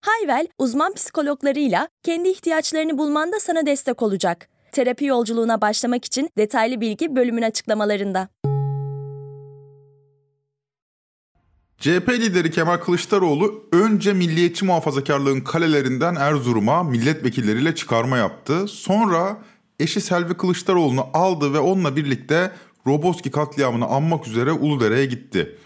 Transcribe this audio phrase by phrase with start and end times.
[0.00, 4.48] Hayvel, uzman psikologlarıyla kendi ihtiyaçlarını bulmanda sana destek olacak.
[4.72, 8.28] Terapi yolculuğuna başlamak için detaylı bilgi bölümün açıklamalarında.
[11.78, 18.68] CHP lideri Kemal Kılıçdaroğlu önce milliyetçi muhafazakarlığın kalelerinden Erzurum'a milletvekilleriyle çıkarma yaptı.
[18.68, 19.42] Sonra
[19.80, 22.52] eşi Selvi Kılıçdaroğlu'nu aldı ve onunla birlikte
[22.86, 25.58] Roboski katliamını anmak üzere Uludere'ye gitti.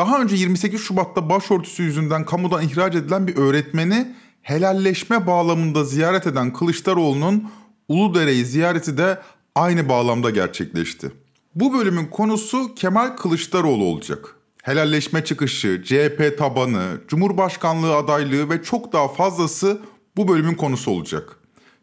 [0.00, 6.52] Daha önce 28 Şubat'ta başörtüsü yüzünden kamudan ihraç edilen bir öğretmeni helalleşme bağlamında ziyaret eden
[6.52, 7.50] Kılıçdaroğlu'nun
[7.88, 9.20] Uludere'yi ziyareti de
[9.54, 11.12] aynı bağlamda gerçekleşti.
[11.54, 14.36] Bu bölümün konusu Kemal Kılıçdaroğlu olacak.
[14.62, 19.80] Helalleşme çıkışı, CHP tabanı, Cumhurbaşkanlığı adaylığı ve çok daha fazlası
[20.16, 21.36] bu bölümün konusu olacak.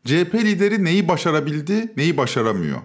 [0.05, 2.79] CHP lideri neyi başarabildi, neyi başaramıyor?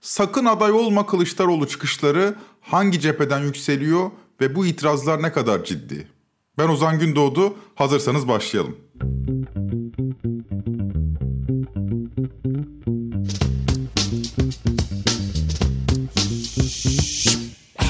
[0.00, 6.08] Sakın aday olma Kılıçdaroğlu çıkışları hangi cepheden yükseliyor ve bu itirazlar ne kadar ciddi?
[6.58, 8.76] Ben Ozan Gündoğdu, hazırsanız başlayalım.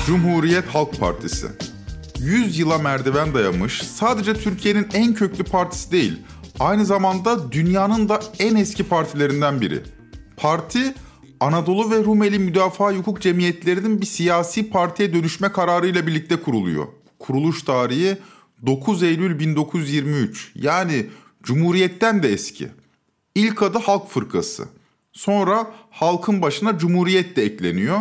[0.07, 1.47] Cumhuriyet Halk Partisi
[2.19, 6.23] 100 yıla merdiven dayamış, sadece Türkiye'nin en köklü partisi değil,
[6.61, 9.83] aynı zamanda dünyanın da en eski partilerinden biri.
[10.37, 10.95] Parti,
[11.45, 16.87] Anadolu ve Rumeli Müdafaa Hukuk Cemiyetlerinin bir siyasi partiye dönüşme kararıyla birlikte kuruluyor.
[17.19, 18.17] Kuruluş tarihi
[18.67, 21.07] 9 Eylül 1923 yani
[21.43, 22.69] Cumhuriyet'ten de eski.
[23.35, 24.69] İlk adı Halk Fırkası.
[25.13, 28.01] Sonra halkın başına Cumhuriyet de ekleniyor.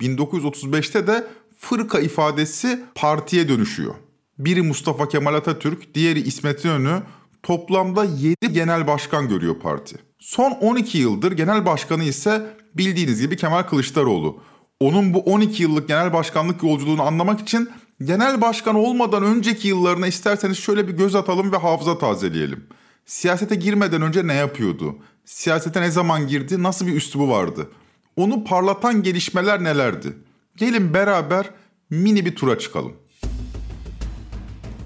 [0.00, 1.26] 1935'te de
[1.58, 3.94] fırka ifadesi partiye dönüşüyor.
[4.38, 7.02] Biri Mustafa Kemal Atatürk, diğeri İsmet İnönü
[7.42, 10.09] toplamda 7 genel başkan görüyor parti.
[10.20, 14.40] Son 12 yıldır genel başkanı ise bildiğiniz gibi Kemal Kılıçdaroğlu.
[14.80, 17.70] Onun bu 12 yıllık genel başkanlık yolculuğunu anlamak için
[18.02, 22.66] genel başkan olmadan önceki yıllarına isterseniz şöyle bir göz atalım ve hafıza tazeleyelim.
[23.06, 24.98] Siyasete girmeden önce ne yapıyordu?
[25.24, 26.62] Siyasete ne zaman girdi?
[26.62, 27.70] Nasıl bir üslubu vardı?
[28.16, 30.16] Onu parlatan gelişmeler nelerdi?
[30.56, 31.50] Gelin beraber
[31.90, 32.92] mini bir tura çıkalım.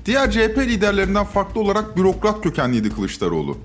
[0.07, 3.59] Diğer CHP liderlerinden farklı olarak bürokrat kökenliydi Kılıçdaroğlu.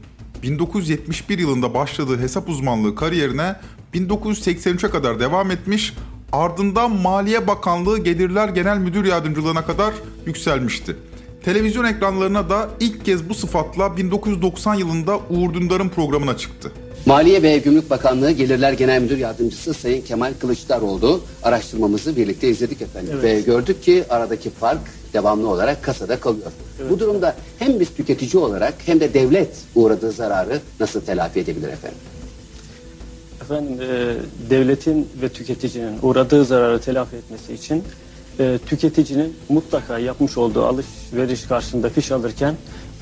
[0.44, 3.56] 1971 yılında başladığı hesap uzmanlığı kariyerine
[3.94, 5.94] 1983'e kadar devam etmiş,
[6.32, 9.94] ardından Maliye Bakanlığı Gelirler Genel Müdür Yardımcılığına kadar
[10.26, 10.96] yükselmişti.
[11.44, 16.72] Televizyon ekranlarına da ilk kez bu sıfatla 1990 yılında Uğur Dündar'ın programına çıktı.
[17.06, 23.14] Maliye ve Gümrük Bakanlığı Gelirler Genel Müdür Yardımcısı Sayın Kemal Kılıçdaroğlu araştırmamızı birlikte izledik efendim.
[23.14, 23.24] Evet.
[23.24, 24.82] Ve gördük ki aradaki fark
[25.14, 26.52] devamlı olarak kasada kalıyor.
[26.81, 26.92] Evet.
[26.92, 31.97] Bu durumda hem biz tüketici olarak hem de devlet uğradığı zararı nasıl telafi edebilir efendim?
[33.42, 34.16] Efendim e,
[34.50, 37.84] devletin ve tüketicinin uğradığı zararı telafi etmesi için
[38.40, 42.56] e, tüketicinin mutlaka yapmış olduğu alışveriş karşında fiş alırken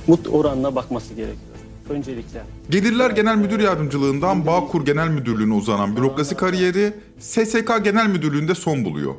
[0.08, 1.58] mut oranına bakması gerekiyor
[1.90, 2.44] öncelikle.
[2.70, 9.16] Gelirler Genel Müdür Yardımcılığından Bağkur Genel Müdürlüğü'ne uzanan bürokrasi kariyeri SSK Genel Müdürlüğü'nde son buluyor.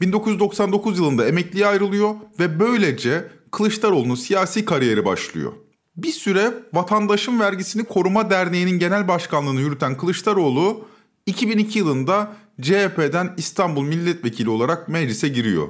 [0.00, 5.52] 1999 yılında emekliye ayrılıyor ve böylece Kılıçdaroğlu'nun siyasi kariyeri başlıyor.
[5.96, 10.88] Bir süre Vatandaşın Vergisini Koruma Derneği'nin genel başkanlığını yürüten Kılıçdaroğlu
[11.26, 15.68] 2002 yılında CHP'den İstanbul Milletvekili olarak meclise giriyor.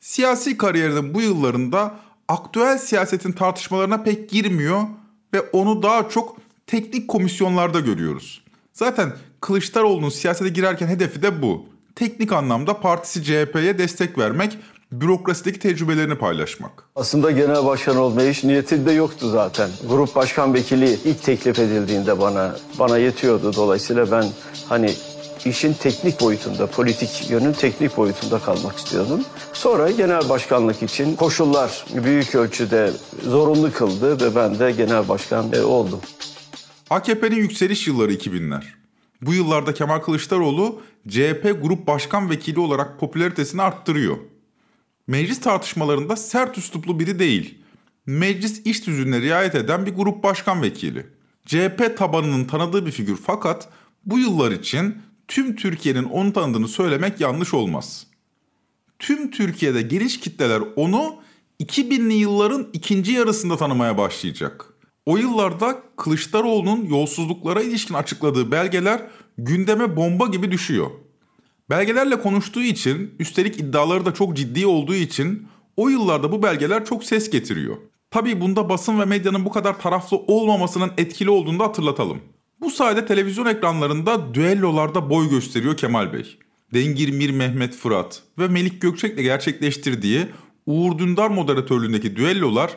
[0.00, 1.94] Siyasi kariyerinin bu yıllarında
[2.28, 4.82] aktüel siyasetin tartışmalarına pek girmiyor
[5.34, 8.44] ve onu daha çok teknik komisyonlarda görüyoruz.
[8.72, 11.66] Zaten Kılıçdaroğlu'nun siyasete girerken hedefi de bu.
[12.00, 14.58] Teknik anlamda partisi CHP'ye destek vermek,
[14.92, 16.70] bürokrasideki tecrübelerini paylaşmak.
[16.96, 19.70] Aslında genel başkan olmaya hiç niyetinde yoktu zaten.
[19.88, 23.52] Grup başkan vekili ilk teklif edildiğinde bana bana yetiyordu.
[23.56, 24.24] Dolayısıyla ben
[24.68, 24.90] hani
[25.44, 29.24] işin teknik boyutunda, politik yönün teknik boyutunda kalmak istiyordum.
[29.52, 32.90] Sonra genel başkanlık için koşullar büyük ölçüde
[33.22, 36.00] zorunlu kıldı ve ben de genel başkan e, oldum.
[36.90, 38.79] AKP'nin yükseliş yılları 2000'ler.
[39.22, 44.16] Bu yıllarda Kemal Kılıçdaroğlu CHP Grup Başkan Vekili olarak popülaritesini arttırıyor.
[45.06, 47.58] Meclis tartışmalarında sert üsluplu biri değil.
[48.06, 51.06] Meclis iş düzenine riayet eden bir grup başkan vekili.
[51.46, 53.68] CHP tabanının tanıdığı bir figür fakat
[54.06, 58.06] bu yıllar için tüm Türkiye'nin onu tanıdığını söylemek yanlış olmaz.
[58.98, 61.16] Tüm Türkiye'de geniş kitleler onu
[61.60, 64.69] 2000'li yılların ikinci yarısında tanımaya başlayacak.
[65.10, 69.00] O yıllarda Kılıçdaroğlu'nun yolsuzluklara ilişkin açıkladığı belgeler
[69.38, 70.90] gündeme bomba gibi düşüyor.
[71.70, 77.04] Belgelerle konuştuğu için, üstelik iddiaları da çok ciddi olduğu için o yıllarda bu belgeler çok
[77.04, 77.76] ses getiriyor.
[78.10, 82.18] Tabii bunda basın ve medyanın bu kadar taraflı olmamasının etkili olduğunu da hatırlatalım.
[82.60, 86.38] Bu sayede televizyon ekranlarında düellolarda boy gösteriyor Kemal Bey.
[86.74, 90.26] Dengir Mir Mehmet Fırat ve Melik Gökçek'le gerçekleştirdiği
[90.66, 92.70] Uğur Dündar moderatörlüğündeki düellolar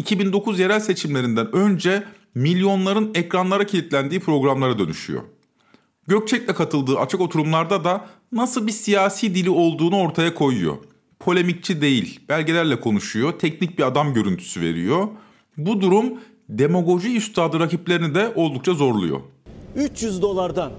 [0.00, 2.04] 2009 yerel seçimlerinden önce
[2.34, 5.22] milyonların ekranlara kilitlendiği programlara dönüşüyor.
[6.06, 10.76] Gökçek'le katıldığı açık oturumlarda da nasıl bir siyasi dili olduğunu ortaya koyuyor.
[11.18, 15.08] Polemikçi değil, belgelerle konuşuyor, teknik bir adam görüntüsü veriyor.
[15.56, 19.20] Bu durum demagoji üstadı rakiplerini de oldukça zorluyor.
[19.76, 20.72] 300 dolardan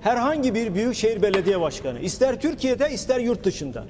[0.00, 3.86] herhangi bir büyükşehir belediye başkanı ister Türkiye'de ister yurt dışında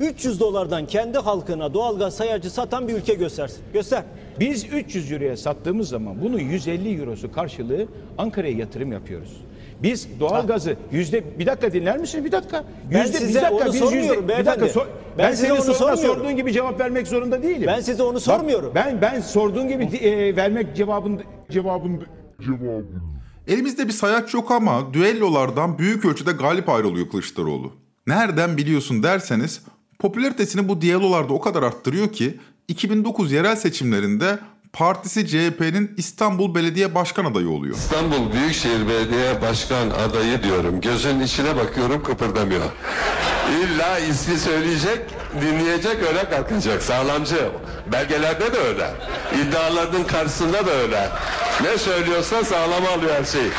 [0.00, 3.58] 300 dolardan kendi halkına doğalgaz sayacı satan bir ülke göstersin.
[3.72, 4.02] Göster.
[4.40, 7.86] Biz 300 euroya sattığımız zaman bunun 150 eurosu karşılığı
[8.18, 9.40] Ankara'ya yatırım yapıyoruz.
[9.82, 12.24] Biz doğalgazı yüzde bir dakika dinler misin?
[12.24, 12.64] Bir dakika.
[12.94, 14.68] Ben Yüzde size bir dakika onu biz sormuyorum yüzde bir dakika.
[14.68, 14.86] sor-
[15.18, 16.14] Ben ben, size onu soruna sormuyorum.
[16.22, 17.64] sorduğun gibi cevap vermek zorunda değilim.
[17.66, 18.72] Ben size onu Bak, sormuyorum.
[18.74, 21.20] ben ben sorduğun gibi e, vermek cevabın
[21.50, 22.02] cevabın
[23.48, 27.72] Elimizde bir sayaç yok ama düellolardan büyük ölçüde galip ayrılıyor Kılıçdaroğlu.
[28.06, 29.62] Nereden biliyorsun derseniz
[30.00, 34.38] popülaritesini bu diyalolarda o kadar arttırıyor ki 2009 yerel seçimlerinde
[34.72, 37.76] partisi CHP'nin İstanbul Belediye Başkan adayı oluyor.
[37.76, 40.80] İstanbul Büyükşehir Belediye Başkan adayı diyorum.
[40.80, 42.64] Gözünün içine bakıyorum kıpırdamıyor.
[43.62, 44.98] İlla ismi söyleyecek,
[45.40, 46.82] dinleyecek öyle kalkacak.
[46.82, 47.50] Sağlamcı.
[47.92, 48.90] Belgelerde de öyle.
[49.42, 51.08] İddiaların karşısında da öyle.
[51.62, 53.50] Ne söylüyorsa sağlam alıyor her şeyi.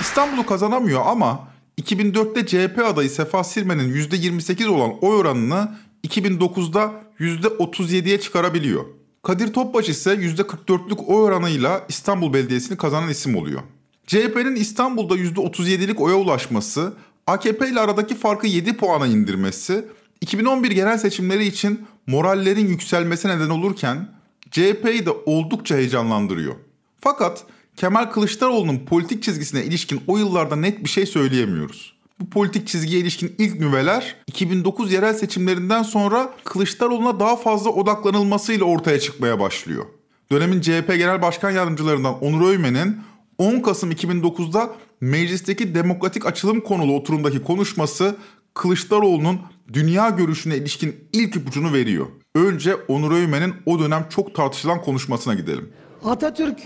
[0.00, 1.40] İstanbul'u kazanamıyor ama
[1.82, 8.84] 2004'te CHP adayı Sefa Sirmen'in %28 olan oy oranını 2009'da %37'ye çıkarabiliyor.
[9.22, 13.62] Kadir Topbaş ise %44'lük oy oranıyla İstanbul Belediyesi'ni kazanan isim oluyor.
[14.06, 16.92] CHP'nin İstanbul'da %37'lik oya ulaşması,
[17.26, 19.84] AKP ile aradaki farkı 7 puana indirmesi,
[20.20, 24.08] 2011 genel seçimleri için morallerin yükselmesi neden olurken
[24.50, 26.54] CHP'yi de oldukça heyecanlandırıyor.
[27.00, 27.44] Fakat
[27.76, 31.96] Kemal Kılıçdaroğlu'nun politik çizgisine ilişkin o yıllarda net bir şey söyleyemiyoruz.
[32.20, 39.00] Bu politik çizgiye ilişkin ilk nüveler 2009 yerel seçimlerinden sonra Kılıçdaroğlu'na daha fazla odaklanılmasıyla ortaya
[39.00, 39.84] çıkmaya başlıyor.
[40.32, 43.00] Dönemin CHP Genel Başkan Yardımcılarından Onur Öymen'in
[43.38, 44.70] 10 Kasım 2009'da
[45.00, 48.16] meclisteki demokratik açılım konulu oturumdaki konuşması
[48.54, 49.40] Kılıçdaroğlu'nun
[49.72, 52.06] dünya görüşüne ilişkin ilk ipucunu veriyor.
[52.34, 55.72] Önce Onur Öymen'in o dönem çok tartışılan konuşmasına gidelim.
[56.04, 56.58] Atatürk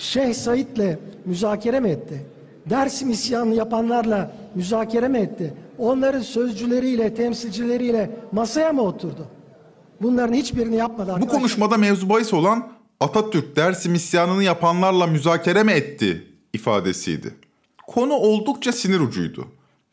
[0.00, 2.26] Şeyh Said'le müzakere mi etti?
[2.70, 5.54] Dersim isyanını yapanlarla müzakere mi etti?
[5.78, 9.26] Onların sözcüleriyle, temsilcileriyle masaya mı oturdu?
[10.02, 11.38] Bunların hiçbirini yapmadı Bu arkadaşlar.
[11.38, 12.68] konuşmada mevzu bahis olan
[13.00, 17.34] Atatürk Dersim isyanını yapanlarla müzakere mi etti ifadesiydi.
[17.86, 19.46] Konu oldukça sinir ucuydu.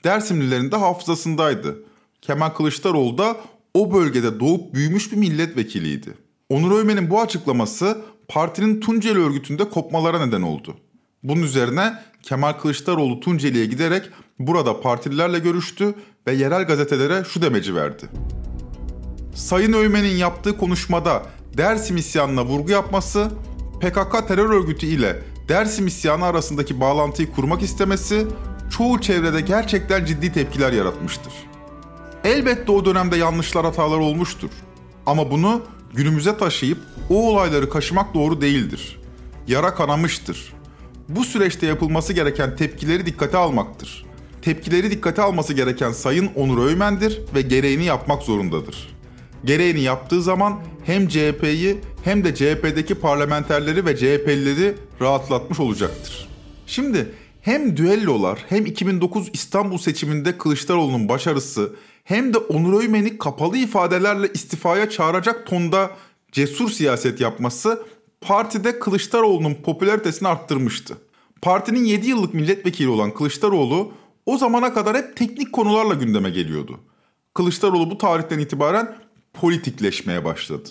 [0.03, 1.77] Dersimlilerin de hafızasındaydı.
[2.21, 3.37] Kemal Kılıçdaroğlu da
[3.73, 6.13] o bölgede doğup büyümüş bir milletvekiliydi.
[6.49, 10.77] Onur Öymen'in bu açıklaması partinin Tunceli örgütünde kopmalara neden oldu.
[11.23, 11.93] Bunun üzerine
[12.23, 14.09] Kemal Kılıçdaroğlu Tunceli'ye giderek
[14.39, 15.95] burada partililerle görüştü
[16.27, 18.05] ve yerel gazetelere şu demeci verdi.
[19.35, 21.23] Sayın Öymen'in yaptığı konuşmada
[21.57, 23.31] Dersim isyanına vurgu yapması,
[23.81, 28.27] PKK terör örgütü ile Dersim isyanı arasındaki bağlantıyı kurmak istemesi
[28.77, 31.33] çoğu çevrede gerçekten ciddi tepkiler yaratmıştır.
[32.23, 34.49] Elbette o dönemde yanlışlar hatalar olmuştur.
[35.05, 35.61] Ama bunu
[35.93, 36.77] günümüze taşıyıp
[37.09, 38.99] o olayları kaşımak doğru değildir.
[39.47, 40.53] Yara kanamıştır.
[41.09, 44.05] Bu süreçte yapılması gereken tepkileri dikkate almaktır.
[44.41, 48.95] Tepkileri dikkate alması gereken Sayın Onur Öymen'dir ve gereğini yapmak zorundadır.
[49.45, 56.27] Gereğini yaptığı zaman hem CHP'yi hem de CHP'deki parlamenterleri ve CHP'lileri rahatlatmış olacaktır.
[56.67, 61.75] Şimdi hem düellolar hem 2009 İstanbul seçiminde Kılıçdaroğlu'nun başarısı
[62.07, 65.91] hem de Onur Öymen'i kapalı ifadelerle istifaya çağıracak tonda
[66.31, 67.83] cesur siyaset yapması
[68.21, 70.97] partide Kılıçdaroğlu'nun popülaritesini arttırmıştı.
[71.41, 73.91] Partinin 7 yıllık milletvekili olan Kılıçdaroğlu
[74.25, 76.79] o zamana kadar hep teknik konularla gündeme geliyordu.
[77.33, 78.95] Kılıçdaroğlu bu tarihten itibaren
[79.33, 80.69] politikleşmeye başladı.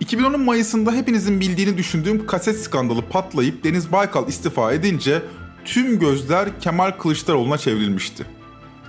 [0.00, 5.22] 2010'un Mayıs'ında hepinizin bildiğini düşündüğüm kaset skandalı patlayıp Deniz Baykal istifa edince
[5.64, 8.26] tüm gözler Kemal Kılıçdaroğlu'na çevrilmişti.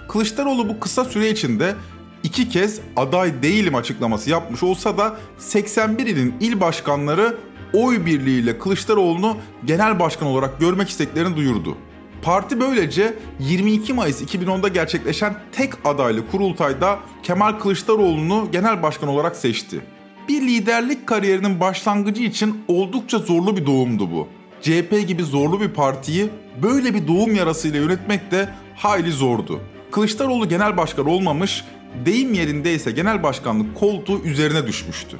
[0.07, 1.75] Kılıçdaroğlu bu kısa süre içinde
[2.23, 7.37] iki kez aday değilim açıklaması yapmış olsa da 81 ilin il başkanları
[7.73, 11.77] oy birliğiyle Kılıçdaroğlu'nu genel başkan olarak görmek isteklerini duyurdu.
[12.21, 19.81] Parti böylece 22 Mayıs 2010'da gerçekleşen tek adaylı kurultayda Kemal Kılıçdaroğlu'nu genel başkan olarak seçti.
[20.29, 24.27] Bir liderlik kariyerinin başlangıcı için oldukça zorlu bir doğumdu bu.
[24.61, 26.29] CHP gibi zorlu bir partiyi
[26.63, 29.61] böyle bir doğum yarasıyla yönetmek de hayli zordu.
[29.95, 31.63] Kılıçdaroğlu genel başkan olmamış,
[32.05, 35.17] deyim yerindeyse genel başkanlık koltuğu üzerine düşmüştü.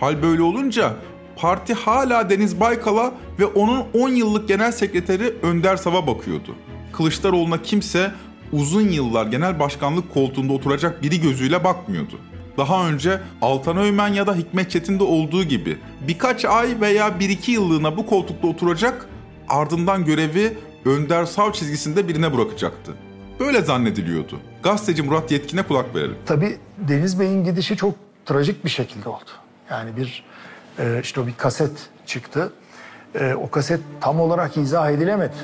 [0.00, 0.96] Hal böyle olunca
[1.36, 6.54] parti hala Deniz Baykal'a ve onun 10 yıllık genel sekreteri Önder Sav'a bakıyordu.
[6.92, 8.12] Kılıçdaroğlu'na kimse
[8.52, 12.18] uzun yıllar genel başkanlık koltuğunda oturacak biri gözüyle bakmıyordu.
[12.56, 17.96] Daha önce Altan Öymen ya da Hikmet Çetin'de olduğu gibi birkaç ay veya 1-2 yıllığına
[17.96, 19.08] bu koltukta oturacak
[19.48, 23.07] ardından görevi Önder Sav çizgisinde birine bırakacaktı.
[23.40, 24.40] Böyle zannediliyordu.
[24.62, 26.16] Gazeteci Murat Yetkin'e kulak verelim.
[26.26, 27.94] Tabii Deniz Bey'in gidişi çok
[28.26, 29.30] trajik bir şekilde oldu.
[29.70, 30.24] Yani bir
[30.78, 31.70] e, işte o bir kaset
[32.06, 32.52] çıktı.
[33.14, 35.34] E, o kaset tam olarak izah edilemedi.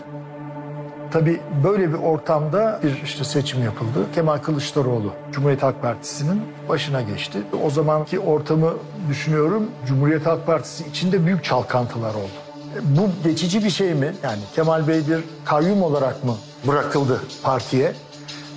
[1.11, 4.07] Tabii böyle bir ortamda bir işte seçim yapıldı.
[4.15, 7.39] Kemal Kılıçdaroğlu Cumhuriyet Halk Partisi'nin başına geçti.
[7.65, 8.75] O zamanki ortamı
[9.09, 9.71] düşünüyorum.
[9.87, 12.33] Cumhuriyet Halk Partisi içinde büyük çalkantılar oldu.
[12.77, 14.13] E, Bu geçici bir şey mi?
[14.23, 16.35] Yani Kemal Bey bir kayyum olarak mı
[16.67, 17.95] bırakıldı partiye?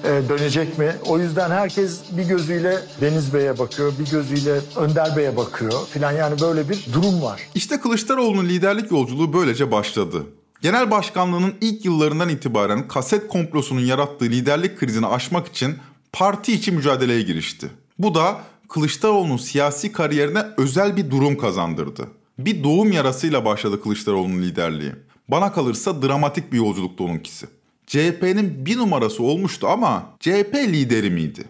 [0.03, 0.95] E, dönecek mi?
[1.05, 6.41] O yüzden herkes bir gözüyle Deniz Bey'e bakıyor, bir gözüyle Önder Bey'e bakıyor filan yani
[6.41, 7.41] böyle bir durum var.
[7.55, 10.23] İşte Kılıçdaroğlu'nun liderlik yolculuğu böylece başladı.
[10.61, 15.77] Genel başkanlığının ilk yıllarından itibaren kaset komplosunun yarattığı liderlik krizini aşmak için
[16.13, 17.69] parti içi mücadeleye girişti.
[17.99, 18.37] Bu da
[18.69, 22.07] Kılıçdaroğlu'nun siyasi kariyerine özel bir durum kazandırdı.
[22.39, 24.91] Bir doğum yarasıyla başladı Kılıçdaroğlu'nun liderliği.
[25.27, 27.47] Bana kalırsa dramatik bir yolculuktu onunkisi.
[27.87, 31.45] CHP'nin bir numarası olmuştu ama CHP lideri miydi?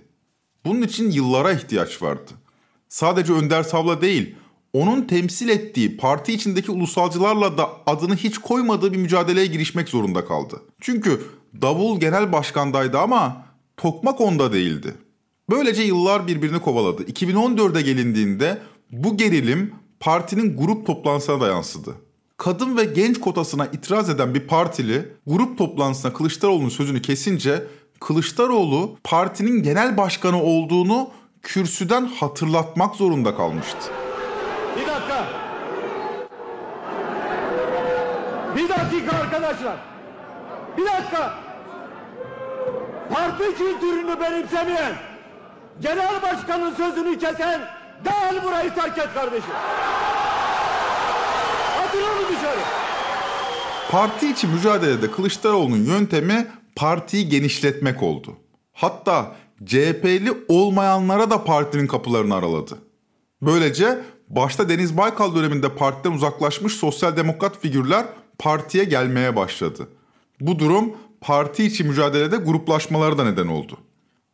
[0.66, 2.32] Bunun için yıllara ihtiyaç vardı.
[2.90, 4.36] Sadece Önder Sav'la değil,
[4.74, 10.62] onun temsil ettiği parti içindeki ulusalcılarla da adını hiç koymadığı bir mücadeleye girişmek zorunda kaldı.
[10.82, 11.22] Çünkü
[11.62, 13.46] davul genel başkandaydı ama
[13.78, 14.96] tokmak onda değildi.
[15.50, 17.04] Böylece yıllar birbirini kovaladı.
[17.04, 18.58] 2014'e gelindiğinde
[18.92, 21.96] bu gerilim partinin grup toplantısına da yansıdı.
[22.38, 27.64] Kadın ve genç kotasına itiraz eden bir partili grup toplantısına Kılıçdaroğlu'nun sözünü kesince
[28.00, 31.10] Kılıçdaroğlu partinin genel başkanı olduğunu
[31.42, 33.78] kürsüden hatırlatmak zorunda kalmıştı.
[34.76, 35.28] Bir dakika.
[38.56, 39.78] Bir dakika arkadaşlar.
[40.78, 41.34] Bir dakika.
[43.14, 44.94] Parti kültürünü benimsemeyen,
[45.82, 47.62] genel başkanın sözünü kesen
[48.06, 49.54] derhal burayı terk et kardeşim.
[51.98, 52.60] Atın onu dışarı.
[53.92, 58.38] Parti içi mücadelede Kılıçdaroğlu'nun yöntemi partiyi genişletmek oldu.
[58.74, 59.36] Hatta
[59.66, 62.78] CHP'li olmayanlara da partinin kapılarını araladı.
[63.42, 64.00] Böylece
[64.30, 68.06] başta Deniz Baykal döneminde partiden uzaklaşmış sosyal demokrat figürler
[68.40, 69.88] partiye gelmeye başladı.
[70.42, 73.78] Bu durum parti içi mücadelede gruplaşmalara da neden oldu.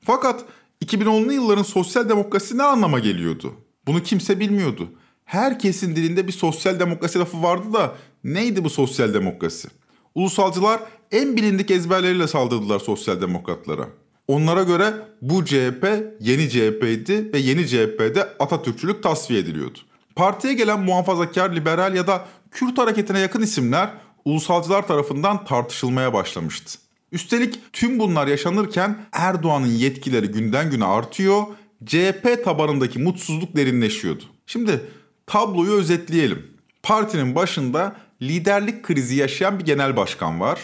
[0.05, 0.45] Fakat
[0.85, 3.53] 2010'lu yılların sosyal demokrasi ne anlama geliyordu?
[3.87, 4.89] Bunu kimse bilmiyordu.
[5.25, 9.67] Herkesin dilinde bir sosyal demokrasi lafı vardı da neydi bu sosyal demokrasi?
[10.15, 10.79] Ulusalcılar
[11.11, 13.87] en bilindik ezberleriyle saldırdılar sosyal demokratlara.
[14.27, 15.87] Onlara göre bu CHP
[16.19, 19.79] yeni CHP'ydi ve yeni CHP'de Atatürkçülük tasfiye ediliyordu.
[20.15, 23.89] Partiye gelen muhafazakar, liberal ya da Kürt hareketine yakın isimler
[24.25, 26.79] ulusalcılar tarafından tartışılmaya başlamıştı.
[27.11, 31.43] Üstelik tüm bunlar yaşanırken Erdoğan'ın yetkileri günden güne artıyor,
[31.85, 34.23] CHP tabanındaki mutsuzluk derinleşiyordu.
[34.45, 34.81] Şimdi
[35.27, 36.47] tabloyu özetleyelim.
[36.83, 40.59] Partinin başında liderlik krizi yaşayan bir genel başkan var.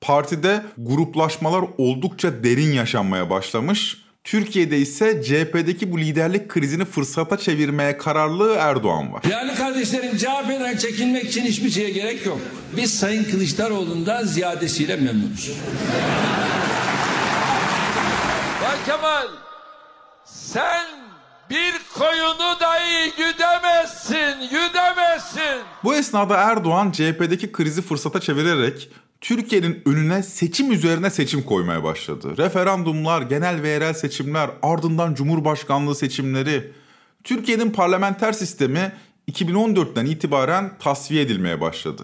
[0.00, 4.02] Partide gruplaşmalar oldukça derin yaşanmaya başlamış.
[4.24, 9.22] Türkiye'de ise CHP'deki bu liderlik krizini fırsata çevirmeye kararlı Erdoğan var.
[9.22, 12.38] Değerli kardeşlerim CHP'den çekinmek için hiçbir şeye gerek yok.
[12.76, 15.50] Biz Sayın Kılıçdaroğlu'ndan ziyadesiyle memnunuz.
[18.62, 19.26] Bay Kemal
[20.24, 21.01] sen
[21.52, 25.62] bir koyunu dahi güdemezsin, güdemezsin.
[25.84, 28.90] Bu esnada Erdoğan CHP'deki krizi fırsata çevirerek
[29.20, 32.36] Türkiye'nin önüne seçim üzerine seçim koymaya başladı.
[32.36, 36.72] Referandumlar, genel ve yerel seçimler, ardından Cumhurbaşkanlığı seçimleri.
[37.24, 38.92] Türkiye'nin parlamenter sistemi
[39.30, 42.02] 2014'ten itibaren tasfiye edilmeye başladı.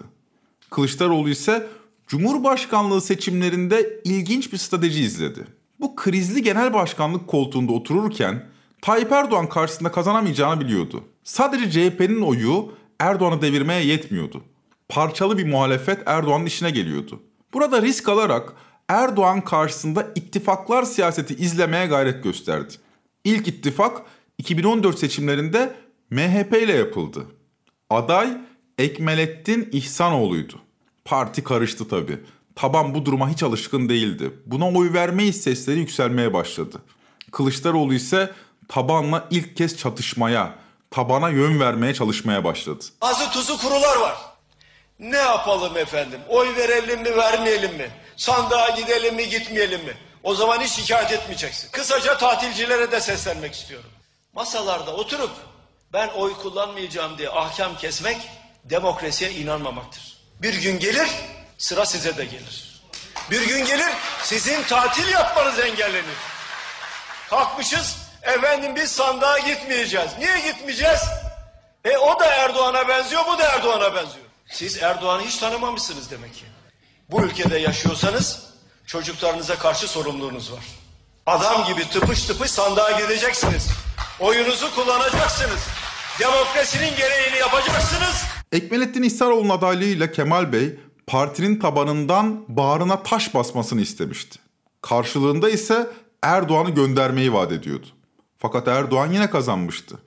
[0.69, 1.67] Kılıçdaroğlu ise
[2.07, 5.47] Cumhurbaşkanlığı seçimlerinde ilginç bir strateji izledi.
[5.79, 8.43] Bu krizli genel başkanlık koltuğunda otururken
[8.81, 11.03] Tayyip Erdoğan karşısında kazanamayacağını biliyordu.
[11.23, 14.43] Sadece CHP'nin oyu Erdoğan'ı devirmeye yetmiyordu.
[14.89, 17.19] Parçalı bir muhalefet Erdoğan'ın işine geliyordu.
[17.53, 18.53] Burada risk alarak
[18.87, 22.73] Erdoğan karşısında ittifaklar siyaseti izlemeye gayret gösterdi.
[23.23, 24.01] İlk ittifak
[24.37, 25.75] 2014 seçimlerinde
[26.09, 27.25] MHP ile yapıldı.
[27.89, 28.37] Aday
[28.77, 30.53] Ekmelettin İhsanoğlu'ydu.
[31.05, 32.19] Parti karıştı tabii.
[32.55, 34.31] Taban bu duruma hiç alışkın değildi.
[34.45, 36.81] Buna oy vermeyiz sesleri yükselmeye başladı.
[37.31, 38.31] Kılıçdaroğlu ise
[38.69, 40.55] tabanla ilk kez çatışmaya,
[40.91, 42.85] tabana yön vermeye çalışmaya başladı.
[43.01, 44.17] Azı tuzu kurular var.
[44.99, 46.21] Ne yapalım efendim?
[46.29, 47.89] Oy verelim mi vermeyelim mi?
[48.17, 49.93] Sandığa gidelim mi gitmeyelim mi?
[50.23, 51.71] O zaman hiç şikayet etmeyeceksin.
[51.71, 53.89] Kısaca tatilcilere de seslenmek istiyorum.
[54.33, 55.31] Masalarda oturup
[55.93, 58.17] ben oy kullanmayacağım diye ahkam kesmek
[58.65, 60.17] demokrasiye inanmamaktır.
[60.41, 61.07] Bir gün gelir
[61.57, 62.81] sıra size de gelir.
[63.31, 63.89] Bir gün gelir
[64.23, 66.15] sizin tatil yapmanız engellenir.
[67.29, 70.11] Kalkmışız efendim biz sandığa gitmeyeceğiz.
[70.19, 70.99] Niye gitmeyeceğiz?
[71.85, 74.25] E o da Erdoğan'a benziyor bu da Erdoğan'a benziyor.
[74.47, 76.45] Siz Erdoğan'ı hiç tanımamışsınız demek ki.
[77.11, 78.43] Bu ülkede yaşıyorsanız
[78.85, 80.63] çocuklarınıza karşı sorumluluğunuz var.
[81.25, 83.67] Adam gibi tıpış tıpış sandığa gideceksiniz.
[84.19, 85.59] Oyunuzu kullanacaksınız.
[86.19, 88.23] Demokrasinin gereğini yapacaksınız.
[88.51, 94.39] Ekmelettin İhsanoğlu'nun adaylığıyla Kemal Bey partinin tabanından bağrına taş basmasını istemişti.
[94.81, 95.87] Karşılığında ise
[96.23, 97.85] Erdoğan'ı göndermeyi vaat ediyordu.
[98.39, 99.97] Fakat Erdoğan yine kazanmıştı.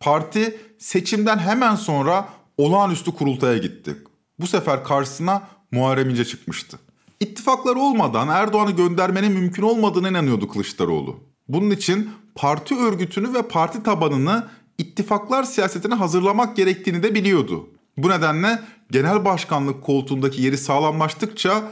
[0.00, 3.96] Parti seçimden hemen sonra olağanüstü kurultaya gitti.
[4.40, 6.78] Bu sefer karşısına Muharrem İnce çıkmıştı.
[7.20, 11.20] İttifaklar olmadan Erdoğan'ı göndermenin mümkün olmadığına inanıyordu Kılıçdaroğlu.
[11.48, 17.68] Bunun için parti örgütünü ve parti tabanını ittifaklar siyasetine hazırlamak gerektiğini de biliyordu.
[17.96, 21.62] Bu nedenle genel başkanlık koltuğundaki yeri sağlamlaştıkça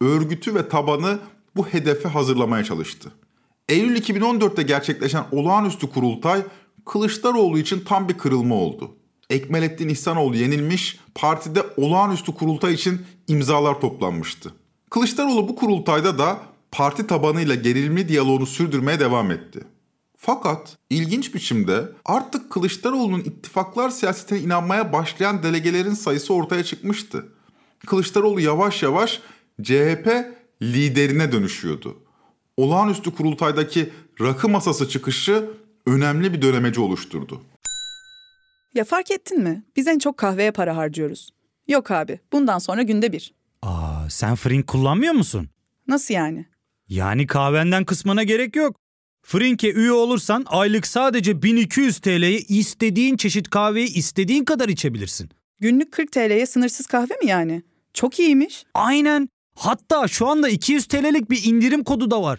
[0.00, 1.18] örgütü ve tabanı
[1.56, 3.12] bu hedefe hazırlamaya çalıştı.
[3.68, 6.42] Eylül 2014'te gerçekleşen olağanüstü kurultay
[6.84, 8.96] Kılıçdaroğlu için tam bir kırılma oldu.
[9.30, 14.52] Ekmelettin İhsanoğlu yenilmiş, partide olağanüstü kurultay için imzalar toplanmıştı.
[14.90, 16.38] Kılıçdaroğlu bu kurultayda da
[16.72, 19.60] parti tabanıyla gerilimli diyaloğunu sürdürmeye devam etti.
[20.16, 27.26] Fakat ilginç biçimde artık Kılıçdaroğlu'nun ittifaklar siyasetine inanmaya başlayan delegelerin sayısı ortaya çıkmıştı.
[27.86, 29.20] Kılıçdaroğlu yavaş yavaş
[29.62, 30.08] CHP
[30.62, 32.05] liderine dönüşüyordu.
[32.56, 35.50] Olağanüstü kurultaydaki rakı masası çıkışı
[35.86, 37.42] önemli bir dönemeci oluşturdu.
[38.74, 39.64] Ya fark ettin mi?
[39.76, 41.30] Biz en çok kahveye para harcıyoruz.
[41.68, 43.34] Yok abi, bundan sonra günde bir.
[43.62, 45.48] Aa, sen Frink kullanmıyor musun?
[45.88, 46.46] Nasıl yani?
[46.88, 48.76] Yani kahvenden kısmına gerek yok.
[49.22, 55.30] Frink'e üye olursan aylık sadece 1200 TL'ye istediğin çeşit kahveyi istediğin kadar içebilirsin.
[55.60, 57.62] Günlük 40 TL'ye sınırsız kahve mi yani?
[57.94, 58.64] Çok iyiymiş.
[58.74, 59.28] Aynen.
[59.56, 62.38] Hatta şu anda 200 TL'lik bir indirim kodu da var.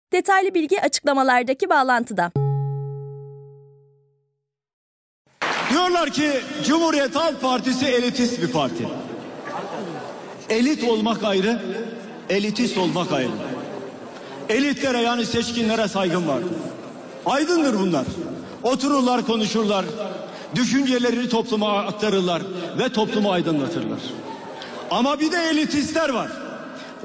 [0.13, 2.31] Detaylı bilgi açıklamalardaki bağlantıda.
[5.69, 6.31] Diyorlar ki
[6.67, 8.87] Cumhuriyet Halk Partisi elitist bir parti.
[10.49, 11.61] Elit olmak ayrı,
[12.29, 13.31] elitist olmak ayrı.
[14.49, 16.39] Elitlere yani seçkinlere saygım var.
[17.25, 18.05] Aydındır bunlar.
[18.63, 19.85] Otururlar konuşurlar.
[20.55, 22.41] Düşüncelerini topluma aktarırlar
[22.79, 23.99] ve toplumu aydınlatırlar.
[24.91, 26.31] Ama bir de elitistler var.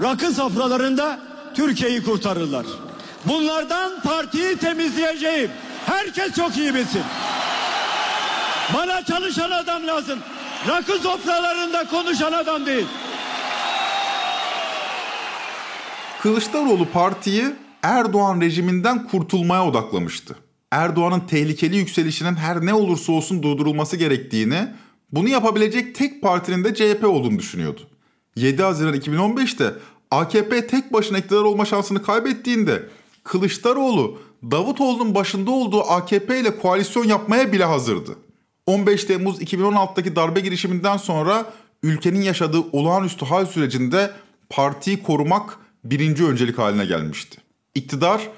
[0.03, 1.21] Rakı safralarında
[1.55, 2.67] Türkiye'yi kurtarırlar.
[3.29, 5.51] Bunlardan partiyi temizleyeceğim.
[5.87, 7.03] Herkes çok iyi bilsin.
[8.75, 10.19] Bana çalışan adam lazım.
[10.69, 12.87] Rakı sofralarında konuşan adam değil.
[16.23, 17.45] Kılıçdaroğlu partiyi
[17.83, 20.37] Erdoğan rejiminden kurtulmaya odaklamıştı.
[20.71, 24.69] Erdoğan'ın tehlikeli yükselişinin her ne olursa olsun durdurulması gerektiğini,
[25.13, 27.81] bunu yapabilecek tek partinin de CHP olduğunu düşünüyordu.
[28.37, 29.73] 7 Haziran 2015'te
[30.11, 32.83] AKP tek başına iktidar olma şansını kaybettiğinde
[33.27, 34.19] Kılıçdaroğlu
[34.51, 38.17] Davutoğlu'nun başında olduğu AKP ile koalisyon yapmaya bile hazırdı.
[38.67, 44.11] 15 Temmuz 2016'daki darbe girişiminden sonra ülkenin yaşadığı olağanüstü hal sürecinde
[44.51, 47.39] partiyi korumak birinci öncelik haline gelmişti.
[47.75, 48.29] İktidar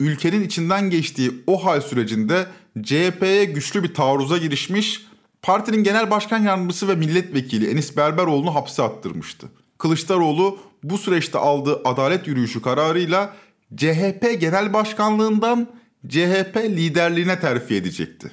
[0.00, 2.46] ülkenin içinden geçtiği o hal sürecinde
[2.82, 5.06] CHP'ye güçlü bir taarruza girişmiş,
[5.42, 9.48] partinin genel başkan yardımcısı ve milletvekili Enis Berberoğlu'nu hapse attırmıştı.
[9.78, 13.34] Kılıçdaroğlu bu süreçte aldığı adalet yürüyüşü kararıyla
[13.76, 15.68] CHP genel başkanlığından
[16.08, 18.32] CHP liderliğine terfi edecekti.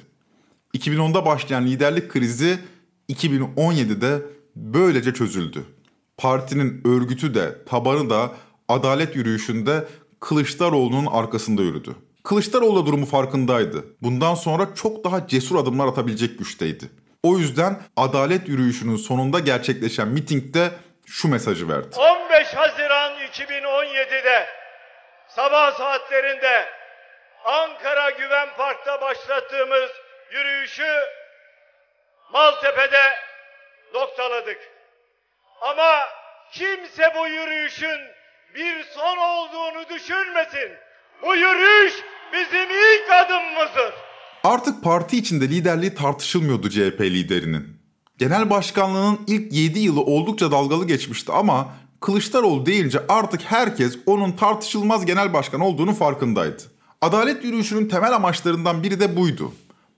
[0.74, 2.58] 2010'da başlayan liderlik krizi
[3.08, 4.22] 2017'de
[4.56, 5.64] böylece çözüldü.
[6.16, 8.30] Partinin örgütü de tabanı da
[8.68, 9.84] adalet yürüyüşünde
[10.20, 11.94] Kılıçdaroğlu'nun arkasında yürüdü.
[12.24, 13.84] Kılıçdaroğlu durumu farkındaydı.
[14.02, 16.90] Bundan sonra çok daha cesur adımlar atabilecek güçteydi.
[17.22, 20.70] O yüzden adalet yürüyüşünün sonunda gerçekleşen mitingde
[21.06, 21.96] şu mesajı verdi.
[21.96, 24.46] 15 Haziran 2017'de
[25.36, 26.66] sabah saatlerinde
[27.44, 29.90] Ankara Güven Park'ta başlattığımız
[30.32, 30.92] yürüyüşü
[32.32, 33.04] Maltepe'de
[33.94, 34.58] noktaladık.
[35.60, 36.00] Ama
[36.52, 38.00] kimse bu yürüyüşün
[38.54, 40.70] bir son olduğunu düşünmesin.
[41.22, 41.94] Bu yürüyüş
[42.32, 43.94] bizim ilk adımımızdır.
[44.44, 47.80] Artık parti içinde liderliği tartışılmıyordu CHP liderinin.
[48.18, 51.68] Genel başkanlığının ilk 7 yılı oldukça dalgalı geçmişti ama
[52.00, 56.62] Kılıçdaroğlu deyince artık herkes onun tartışılmaz genel başkan olduğunu farkındaydı.
[57.00, 59.52] Adalet yürüyüşünün temel amaçlarından biri de buydu.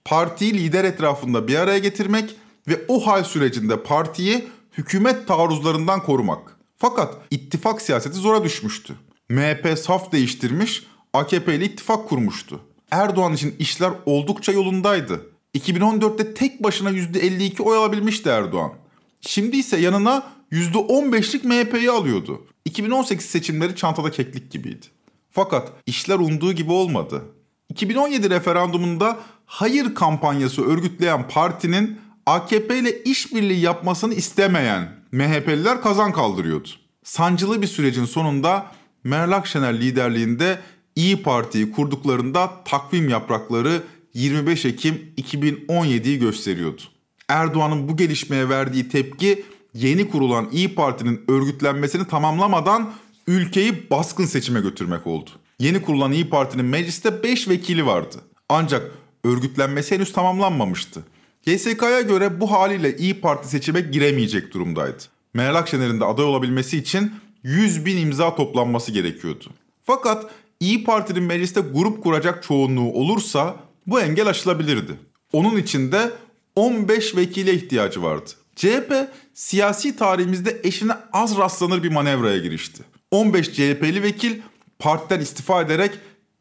[0.04, 2.34] Partiyi lider etrafında bir araya getirmek
[2.68, 6.56] ve o hal sürecinde partiyi hükümet taarruzlarından korumak.
[6.76, 8.94] Fakat ittifak siyaseti zora düşmüştü.
[9.28, 12.60] MHP saf değiştirmiş, AKP ile ittifak kurmuştu.
[12.90, 15.26] Erdoğan için işler oldukça yolundaydı.
[15.54, 18.72] 2014'te tek başına %52 oy alabilmişti Erdoğan.
[19.20, 22.46] Şimdi ise yanına %15'lik MHP'yi alıyordu.
[22.64, 24.86] 2018 seçimleri çantada keklik gibiydi.
[25.30, 27.24] Fakat işler umduğu gibi olmadı.
[27.68, 36.68] 2017 referandumunda hayır kampanyası örgütleyen partinin AKP ile işbirliği yapmasını istemeyen MHP'liler kazan kaldırıyordu.
[37.04, 38.66] Sancılı bir sürecin sonunda
[39.04, 40.58] Meral Akşener liderliğinde
[40.96, 43.82] İyi Parti'yi kurduklarında takvim yaprakları
[44.14, 46.82] 25 Ekim 2017'yi gösteriyordu.
[47.28, 52.92] Erdoğan'ın bu gelişmeye verdiği tepki yeni kurulan İyi Parti'nin örgütlenmesini tamamlamadan
[53.26, 55.30] ülkeyi baskın seçime götürmek oldu.
[55.58, 58.16] Yeni kurulan İyi Parti'nin mecliste 5 vekili vardı.
[58.48, 58.92] Ancak
[59.24, 61.02] örgütlenmesi henüz tamamlanmamıştı.
[61.46, 64.98] GSK'ya göre bu haliyle İyi Parti seçime giremeyecek durumdaydı.
[65.34, 69.44] Meral Akşener'in de aday olabilmesi için 100 bin imza toplanması gerekiyordu.
[69.84, 74.92] Fakat İyi Parti'nin mecliste grup kuracak çoğunluğu olursa bu engel aşılabilirdi.
[75.32, 76.10] Onun için de
[76.56, 78.30] 15 vekile ihtiyacı vardı.
[78.58, 78.92] CHP
[79.34, 82.82] siyasi tarihimizde eşine az rastlanır bir manevraya girişti.
[83.10, 84.40] 15 CHP'li vekil
[84.78, 85.90] partiden istifa ederek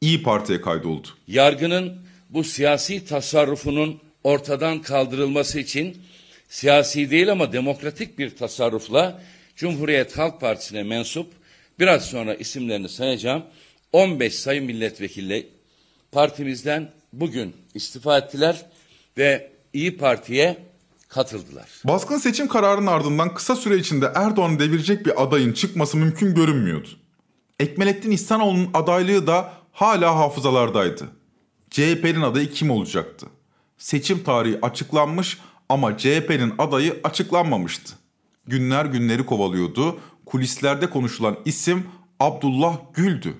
[0.01, 1.07] İyi Parti'ye kaydoldu.
[1.27, 5.97] Yargının bu siyasi tasarrufunun ortadan kaldırılması için
[6.49, 9.21] siyasi değil ama demokratik bir tasarrufla
[9.55, 11.33] Cumhuriyet Halk Partisi'ne mensup
[11.79, 13.43] biraz sonra isimlerini sayacağım
[13.93, 15.47] 15 sayın milletvekili
[16.11, 18.65] partimizden bugün istifa ettiler
[19.17, 20.66] ve İyi Parti'ye
[21.07, 21.69] katıldılar.
[21.83, 26.87] Baskın seçim kararının ardından kısa süre içinde Erdoğan'ı devirecek bir adayın çıkması mümkün görünmüyordu.
[27.59, 31.09] Ekmelettin İhsanoğlu'nun adaylığı da hala hafızalardaydı.
[31.69, 33.27] CHP'nin adayı kim olacaktı?
[33.77, 35.37] Seçim tarihi açıklanmış
[35.69, 37.93] ama CHP'nin adayı açıklanmamıştı.
[38.47, 39.99] Günler günleri kovalıyordu.
[40.25, 41.87] Kulislerde konuşulan isim
[42.19, 43.33] Abdullah Gül'dü.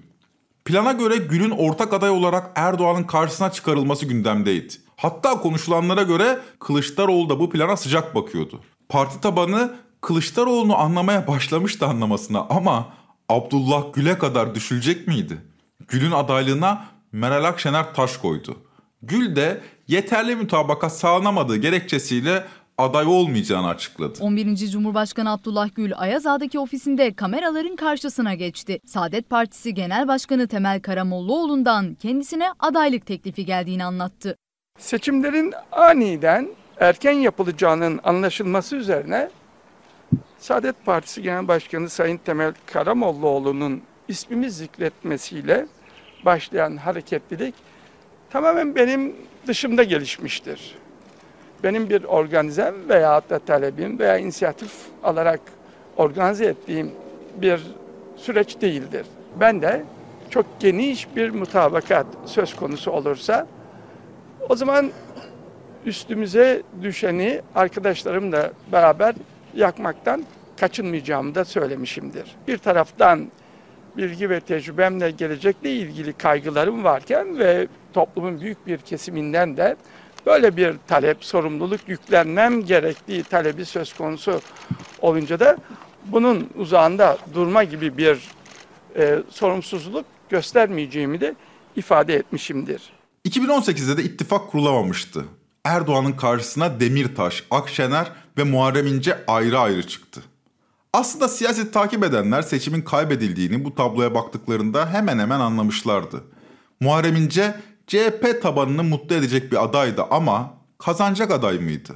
[0.65, 4.73] Plana göre Gül'ün ortak aday olarak Erdoğan'ın karşısına çıkarılması gündemdeydi.
[4.97, 8.62] Hatta konuşulanlara göre Kılıçdaroğlu da bu plana sıcak bakıyordu.
[8.89, 12.88] Parti tabanı Kılıçdaroğlu'nu anlamaya başlamıştı anlamasına ama
[13.29, 15.38] Abdullah Gül'e kadar düşülecek miydi?
[15.88, 18.57] Gül'ün adaylığına Meral Akşener taş koydu.
[19.01, 22.43] Gül de yeterli mütabakat sağlanamadığı gerekçesiyle
[22.77, 24.19] aday olmayacağını açıkladı.
[24.21, 24.55] 11.
[24.55, 28.79] Cumhurbaşkanı Abdullah Gül Ayazağ'daki ofisinde kameraların karşısına geçti.
[28.86, 34.38] Saadet Partisi Genel Başkanı Temel Karamollaoğlu'ndan kendisine adaylık teklifi geldiğini anlattı.
[34.77, 36.47] Seçimlerin aniden
[36.79, 39.29] erken yapılacağının anlaşılması üzerine
[40.39, 45.65] Saadet Partisi Genel Başkanı Sayın Temel Karamollaoğlu'nun ismimi zikretmesiyle
[46.25, 47.55] başlayan hareketlilik
[48.29, 49.15] tamamen benim
[49.47, 50.75] dışımda gelişmiştir.
[51.63, 54.71] Benim bir organizem veya da talebim veya inisiyatif
[55.03, 55.39] alarak
[55.97, 56.91] organize ettiğim
[57.35, 57.61] bir
[58.17, 59.05] süreç değildir.
[59.39, 59.83] Ben de
[60.29, 63.47] çok geniş bir mutabakat söz konusu olursa
[64.49, 64.91] o zaman
[65.86, 69.15] üstümüze düşeni arkadaşlarımla beraber
[69.55, 70.25] yakmaktan
[70.60, 72.36] kaçınmayacağımı da söylemişimdir.
[72.47, 73.31] Bir taraftan
[73.97, 79.75] bilgi ve tecrübemle gelecekle ilgili kaygılarım varken ve toplumun büyük bir kesiminden de
[80.25, 84.41] böyle bir talep, sorumluluk yüklenmem gerektiği talebi söz konusu
[85.01, 85.57] olunca da
[86.05, 88.31] bunun uzağında durma gibi bir
[88.95, 91.36] e, sorumsuzluk göstermeyeceğimi de
[91.75, 92.96] ifade etmişimdir.
[93.25, 95.25] 2018'de de ittifak kurulamamıştı.
[95.63, 100.23] Erdoğan'ın karşısına Demirtaş, Akşener ve Muharrem İnce ayrı ayrı çıktı.
[100.93, 106.23] Aslında siyaset takip edenler seçimin kaybedildiğini bu tabloya baktıklarında hemen hemen anlamışlardı.
[106.80, 107.56] Muharrem İnce
[107.88, 111.95] CHP tabanını mutlu edecek bir adaydı ama kazanacak aday mıydı?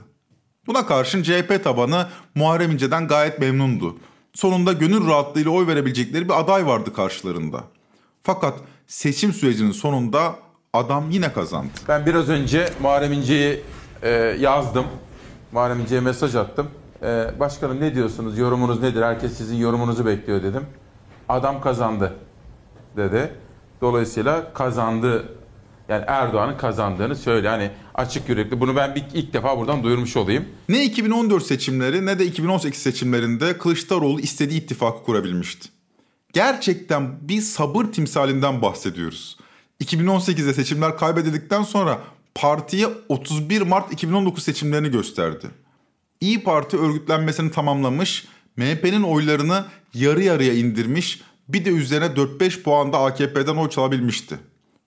[0.68, 3.98] Buna karşın CHP tabanı Muharrem İnce'den gayet memnundu.
[4.34, 7.64] Sonunda gönül rahatlığıyla oy verebilecekleri bir aday vardı karşılarında.
[8.24, 10.36] Fakat seçim sürecinin sonunda
[10.74, 11.72] adam yine kazandı.
[11.88, 13.62] Ben biraz önce Muharrem İnce'yi
[14.04, 14.86] e, yazdım.
[15.52, 16.68] Muharrem İnce'ye mesaj attım.
[17.04, 19.02] E, başkanım ne diyorsunuz, yorumunuz nedir?
[19.02, 20.66] Herkes sizin yorumunuzu bekliyor dedim.
[21.30, 22.14] Adam kazandı
[22.98, 23.34] dedi.
[23.82, 25.26] Dolayısıyla kazandı
[25.90, 27.50] Yani Erdoğan'ın kazandığını söyle.
[27.50, 28.60] Hani açık yürekli.
[28.60, 30.46] Bunu ben bir, ilk defa buradan duyurmuş olayım.
[30.70, 35.70] Ne 2014 seçimleri ne de 2018 seçimlerinde Kılıçdaroğlu istediği ittifakı kurabilmişti.
[36.34, 39.38] Gerçekten bir sabır timsalinden bahsediyoruz.
[39.82, 42.02] 2018'de seçimler kaybedildikten sonra
[42.36, 45.48] partiye 31 Mart 2019 seçimlerini gösterdi.
[46.22, 53.56] İyi Parti örgütlenmesini tamamlamış, MHP'nin oylarını yarı yarıya indirmiş, bir de üzerine 4-5 puanda AKP'den
[53.56, 54.40] oy çalabilmişti.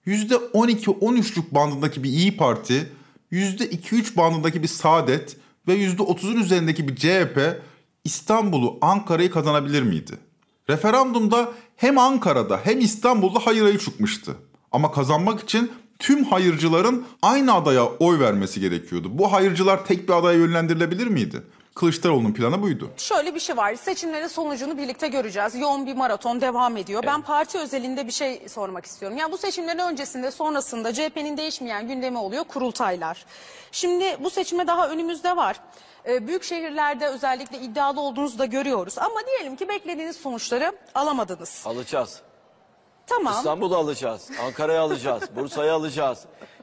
[0.07, 2.89] %12-13'lük bandındaki bir İyi Parti,
[3.31, 7.61] %2-3 bandındaki bir Saadet ve %30'un üzerindeki bir CHP
[8.03, 10.11] İstanbul'u, Ankara'yı kazanabilir miydi?
[10.69, 14.35] Referandumda hem Ankara'da hem İstanbul'da hayır ayı çıkmıştı.
[14.75, 19.07] Ama kazanmak için tüm hayırcıların aynı adaya oy vermesi gerekiyordu.
[19.11, 21.41] Bu hayırcılar tek bir adaya yönlendirilebilir miydi?
[21.75, 22.89] Kılıçdaroğlu'nun planı buydu.
[22.97, 23.75] Şöyle bir şey var.
[23.75, 25.55] Seçimlerin sonucunu birlikte göreceğiz.
[25.55, 27.03] Yoğun bir maraton devam ediyor.
[27.05, 29.17] Ben parti özelinde bir şey sormak istiyorum.
[29.17, 33.25] Yani bu seçimlerin öncesinde sonrasında CHP'nin değişmeyen gündemi oluyor kurultaylar.
[33.71, 35.59] Şimdi bu seçime daha önümüzde var.
[36.07, 38.97] Ee, büyük şehirlerde özellikle iddialı olduğunuzu da görüyoruz.
[38.97, 41.63] Ama diyelim ki beklediğiniz sonuçları alamadınız.
[41.65, 42.21] Alacağız.
[43.07, 43.33] Tamam.
[43.33, 44.29] İstanbul'u alacağız.
[44.45, 45.23] Ankara'yı alacağız.
[45.35, 46.19] Bursa'yı alacağız.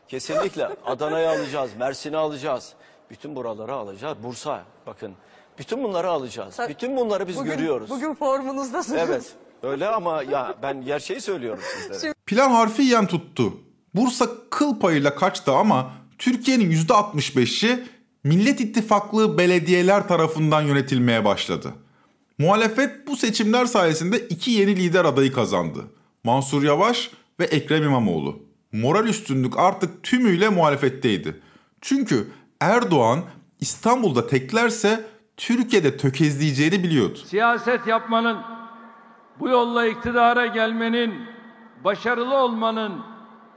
[0.08, 1.70] Kesinlikle Adana'yı alacağız.
[1.78, 2.72] Mersin'i alacağız.
[3.10, 4.16] Bütün buraları alacağız.
[4.22, 5.12] Bursa bakın.
[5.58, 6.56] Bütün bunları alacağız.
[6.56, 6.72] Tabii.
[6.72, 7.90] Bütün bunları biz Bugün- görüyoruz.
[7.90, 9.00] Bugün formunuzdasınız.
[9.00, 9.32] Evet.
[9.62, 12.14] Öyle ama ya ben gerçeği söylüyorum sizlere.
[12.26, 13.52] Plan harfiyen tuttu.
[13.94, 17.84] Bursa kıl payıyla kaçtı ama Türkiye'nin %65'i
[18.24, 21.72] Millet İttifaklığı belediyeler tarafından yönetilmeye başladı.
[22.38, 25.84] Muhalefet bu seçimler sayesinde iki yeni lider adayı kazandı.
[26.24, 28.38] Mansur Yavaş ve Ekrem İmamoğlu.
[28.72, 31.40] Moral üstünlük artık tümüyle muhalefetteydi.
[31.80, 32.26] Çünkü
[32.60, 33.20] Erdoğan
[33.60, 35.04] İstanbul'da teklerse
[35.36, 37.18] Türkiye'de tökezleyeceğini biliyordu.
[37.26, 38.38] Siyaset yapmanın,
[39.40, 41.14] bu yolla iktidara gelmenin,
[41.84, 43.02] başarılı olmanın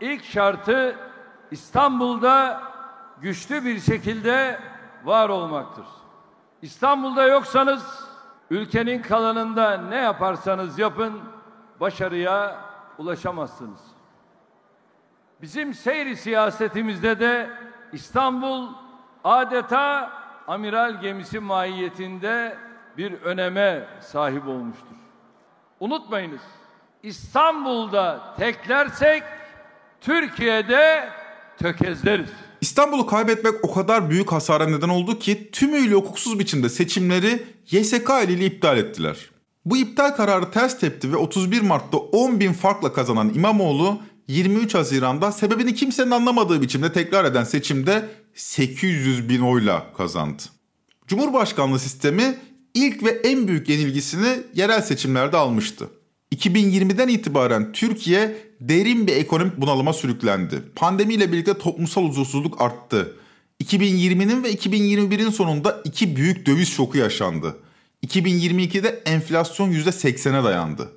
[0.01, 0.95] ilk şartı
[1.51, 2.61] İstanbul'da
[3.21, 4.59] güçlü bir şekilde
[5.03, 5.85] var olmaktır.
[6.61, 7.83] İstanbul'da yoksanız
[8.49, 11.13] ülkenin kalanında ne yaparsanız yapın
[11.79, 12.65] başarıya
[12.97, 13.79] ulaşamazsınız.
[15.41, 17.49] Bizim seyri siyasetimizde de
[17.93, 18.67] İstanbul
[19.23, 20.11] adeta
[20.47, 22.57] amiral gemisi mahiyetinde
[22.97, 24.95] bir öneme sahip olmuştur.
[25.79, 26.41] Unutmayınız,
[27.03, 29.23] İstanbul'da teklersek
[30.01, 31.09] Türkiye'de
[31.57, 32.29] tökezleriz.
[32.61, 38.45] İstanbul'u kaybetmek o kadar büyük hasara neden oldu ki tümüyle hukuksuz biçimde seçimleri YSK eliyle
[38.45, 39.17] iptal ettiler.
[39.65, 45.31] Bu iptal kararı ters tepti ve 31 Mart'ta 10 bin farkla kazanan İmamoğlu 23 Haziran'da
[45.31, 50.43] sebebini kimsenin anlamadığı biçimde tekrar eden seçimde 800 bin oyla kazandı.
[51.07, 52.37] Cumhurbaşkanlığı sistemi
[52.73, 55.89] ilk ve en büyük yenilgisini yerel seçimlerde almıştı.
[56.35, 60.61] 2020'den itibaren Türkiye derin bir ekonomik bunalıma sürüklendi.
[60.75, 63.15] Pandemiyle birlikte toplumsal huzursuzluk arttı.
[63.63, 67.55] 2020'nin ve 2021'in sonunda iki büyük döviz şoku yaşandı.
[68.05, 70.91] 2022'de enflasyon %80'e dayandı.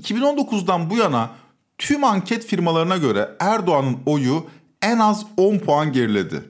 [0.00, 1.30] 2019'dan bu yana
[1.78, 4.46] tüm anket firmalarına göre Erdoğan'ın oyu
[4.82, 6.42] en az 10 puan geriledi.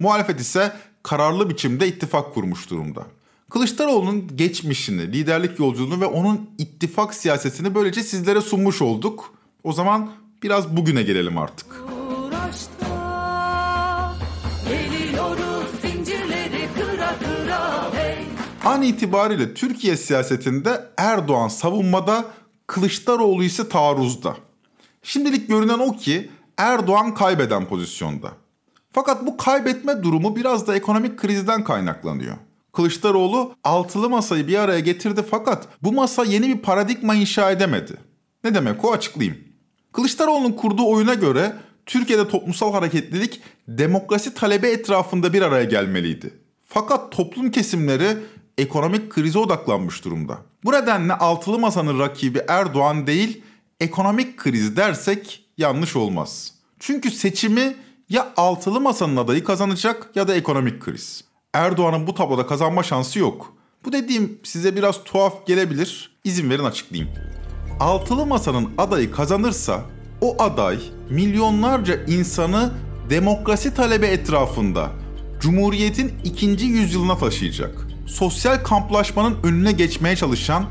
[0.00, 3.06] Muhalefet ise kararlı biçimde ittifak kurmuş durumda.
[3.50, 9.34] Kılıçdaroğlu'nun geçmişini, liderlik yolculuğunu ve onun ittifak siyasetini böylece sizlere sunmuş olduk.
[9.64, 10.10] O zaman
[10.42, 11.89] biraz bugüne gelelim artık.
[18.64, 22.24] An itibariyle Türkiye siyasetinde Erdoğan savunmada,
[22.66, 24.36] Kılıçdaroğlu ise taarruzda.
[25.02, 28.32] Şimdilik görünen o ki Erdoğan kaybeden pozisyonda.
[28.92, 32.36] Fakat bu kaybetme durumu biraz da ekonomik krizden kaynaklanıyor.
[32.72, 37.96] Kılıçdaroğlu altılı masayı bir araya getirdi fakat bu masa yeni bir paradigma inşa edemedi.
[38.44, 39.38] Ne demek o açıklayayım.
[39.92, 46.34] Kılıçdaroğlu'nun kurduğu oyuna göre Türkiye'de toplumsal hareketlilik demokrasi talebi etrafında bir araya gelmeliydi.
[46.64, 48.16] Fakat toplum kesimleri
[48.60, 50.38] ekonomik krize odaklanmış durumda.
[50.64, 53.42] Bu nedenle altılı masanın rakibi Erdoğan değil,
[53.80, 56.54] ekonomik kriz dersek yanlış olmaz.
[56.78, 57.76] Çünkü seçimi
[58.08, 61.24] ya altılı masanın adayı kazanacak ya da ekonomik kriz.
[61.54, 63.54] Erdoğan'ın bu tabloda kazanma şansı yok.
[63.84, 66.10] Bu dediğim size biraz tuhaf gelebilir.
[66.24, 67.14] İzin verin açıklayayım.
[67.80, 69.80] Altılı masanın adayı kazanırsa
[70.20, 70.78] o aday
[71.10, 72.72] milyonlarca insanı
[73.10, 74.90] demokrasi talebi etrafında
[75.40, 77.89] Cumhuriyet'in ikinci yüzyılına taşıyacak.
[78.10, 80.64] Sosyal kamplaşmanın önüne geçmeye çalışan,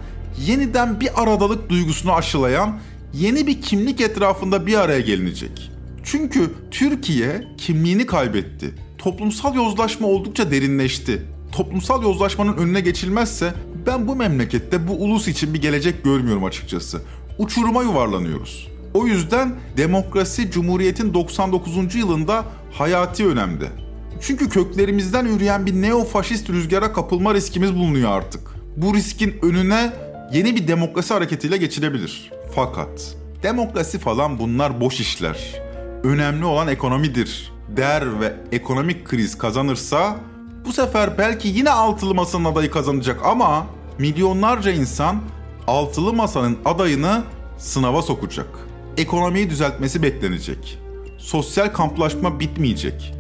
[0.46, 2.80] yeniden bir aradalık duygusunu aşılayan
[3.14, 5.72] yeni bir kimlik etrafında bir araya gelinecek.
[6.04, 8.76] Çünkü Türkiye kimliğini kaybetti.
[8.98, 11.24] Toplumsal yozlaşma oldukça derinleşti.
[11.52, 13.54] Toplumsal yozlaşmanın önüne geçilmezse
[13.88, 17.02] ben bu memlekette bu ulus için bir gelecek görmüyorum açıkçası.
[17.38, 18.68] Uçuruma yuvarlanıyoruz.
[18.94, 21.96] O yüzden demokrasi Cumhuriyet'in 99.
[21.96, 23.89] yılında hayati önemde.
[24.22, 28.42] Çünkü köklerimizden üreyen bir neofaşist rüzgara kapılma riskimiz bulunuyor artık.
[28.78, 29.94] Bu riskin önüne
[30.34, 32.32] yeni bir demokrasi hareketiyle geçilebilir.
[32.56, 35.62] Fakat demokrasi falan bunlar boş işler.
[36.04, 37.52] Önemli olan ekonomidir.
[37.78, 40.16] Der ve ekonomik kriz kazanırsa
[40.66, 43.68] bu sefer belki yine altılı masanın adayı kazanacak ama
[44.00, 45.22] milyonlarca insan
[45.68, 47.24] altılı masanın adayını
[47.58, 48.48] sınava sokacak.
[48.98, 50.80] Ekonomiyi düzeltmesi beklenecek.
[51.18, 53.14] Sosyal kamplaşma bitmeyecek.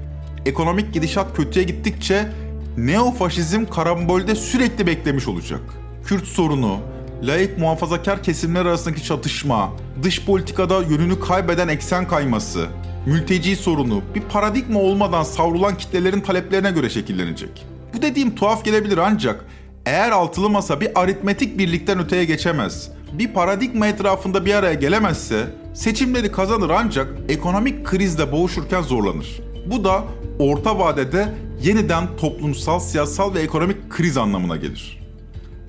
[0.49, 2.29] Ekonomik gidişat kötüye gittikçe
[2.77, 5.61] neofaşizm karambolde sürekli beklemiş olacak.
[6.05, 6.77] Kürt sorunu,
[7.23, 9.71] laik muhafazakar kesimler arasındaki çatışma,
[10.03, 12.67] dış politikada yönünü kaybeden eksen kayması,
[13.05, 17.65] mülteci sorunu bir paradigma olmadan savrulan kitlelerin taleplerine göre şekillenecek.
[17.93, 19.45] Bu dediğim tuhaf gelebilir ancak
[19.85, 26.31] eğer altılı masa bir aritmetik birlikten öteye geçemez, bir paradigma etrafında bir araya gelemezse seçimleri
[26.31, 29.39] kazanır ancak ekonomik krizle boğuşurken zorlanır.
[29.65, 30.03] Bu da
[30.39, 34.99] orta vadede yeniden toplumsal, siyasal ve ekonomik kriz anlamına gelir.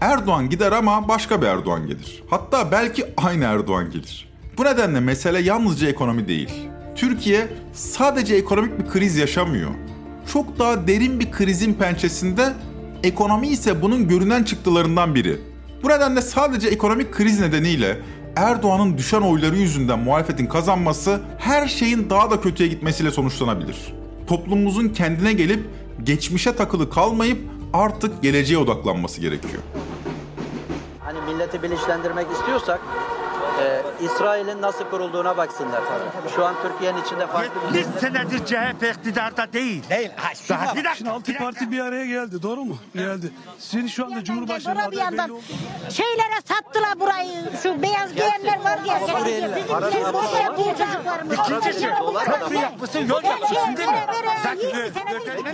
[0.01, 2.23] Erdoğan gider ama başka bir Erdoğan gelir.
[2.31, 4.29] Hatta belki aynı Erdoğan gelir.
[4.59, 6.69] Bu nedenle mesele yalnızca ekonomi değil.
[6.97, 9.71] Türkiye sadece ekonomik bir kriz yaşamıyor.
[10.33, 12.53] Çok daha derin bir krizin pençesinde
[13.03, 15.39] ekonomi ise bunun görünen çıktılarından biri.
[15.83, 17.99] Bu nedenle sadece ekonomik kriz nedeniyle
[18.37, 24.00] Erdoğan'ın düşen oyları yüzünden muhalefetin kazanması her şeyin daha da kötüye gitmesiyle sonuçlanabilir.
[24.31, 25.61] Toplumumuzun kendine gelip
[26.03, 27.38] geçmişe takılı kalmayıp
[27.73, 29.62] artık geleceğe odaklanması gerekiyor.
[31.01, 32.81] Hani milleti bilinçlendirmek istiyorsak
[33.61, 35.81] e, İsrail'in nasıl kurulduğuna baksınlar.
[36.37, 37.79] Şu an Türkiye'nin içinde farklı bir...
[37.79, 39.83] 70 senedir CHP iktidarda değil.
[39.90, 40.11] Değil.
[40.16, 40.94] Ha, Daha bir dakika.
[40.94, 42.77] Şimdi altı parti bir araya geldi doğru mu?
[42.94, 43.33] Geldi.
[43.59, 45.40] Sizin şu anda Cumhurbaşkanı adayı belli oldu.
[45.90, 47.42] şeylere sattılar burayı.
[47.62, 48.96] Şu beyaz giyenler var ya.
[48.96, 49.57] Ama buraya ne?
[49.57, 51.38] Bizim Para bizim da- boşa bu çocuklarımız.
[51.38, 51.87] İkincisi
[52.25, 54.05] köprü yapmışsın yol yapmışsın değil mi?
[54.42, 54.59] Zaten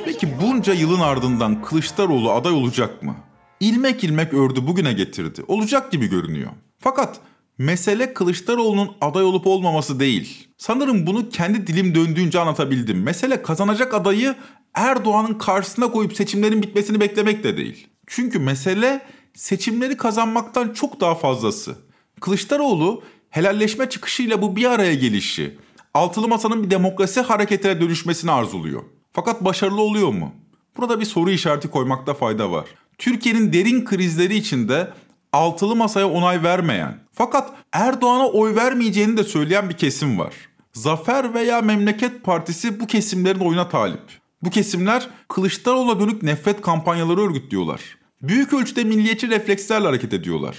[0.05, 3.15] Peki bunca yılın ardından Kılıçdaroğlu aday olacak mı?
[3.61, 5.45] İlmek ilmek ördü bugüne getirdi.
[5.49, 6.51] Olacak gibi görünüyor.
[6.79, 7.17] Fakat
[7.59, 10.49] mesele Kılıçdaroğlu'nun aday olup olmaması değil.
[10.59, 13.03] Sanırım bunu kendi dilim döndüğünce anlatabildim.
[13.03, 14.35] Mesele kazanacak adayı
[14.75, 17.87] Erdoğan'ın karşısına koyup seçimlerin bitmesini beklemek de değil.
[18.07, 19.03] Çünkü mesele
[19.35, 21.77] seçimleri kazanmaktan çok daha fazlası.
[22.21, 25.59] Kılıçdaroğlu helalleşme çıkışıyla bu bir araya gelişi,
[25.95, 28.83] altılı masanın bir demokrasi hareketine dönüşmesini arzuluyor.
[29.13, 30.33] Fakat başarılı oluyor mu?
[30.77, 32.67] Burada bir soru işareti koymakta fayda var.
[32.99, 34.93] Türkiye'nin derin krizleri içinde
[35.37, 40.35] altılı masaya onay vermeyen fakat Erdoğan'a oy vermeyeceğini de söyleyen bir kesim var.
[40.73, 44.01] Zafer veya Memleket Partisi bu kesimlerin oyuna talip.
[44.43, 47.81] Bu kesimler Kılıçdaroğlu'na dönük nefret kampanyaları örgütlüyorlar.
[48.23, 50.57] Büyük ölçüde milliyetçi reflekslerle hareket ediyorlar.